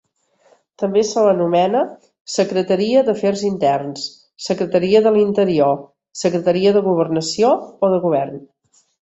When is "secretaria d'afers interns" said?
2.35-4.07